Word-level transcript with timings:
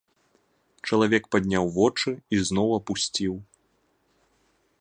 Чалавек 0.87 1.23
падняў 1.35 1.65
вочы 1.77 2.09
і 2.37 2.41
зноў 2.47 2.69
апусціў. 2.81 3.33